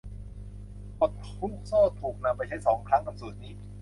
[0.99, 3.53] กฎลูกโซ่ถูกนำไปใช้สองครั้งกับสูตรนี้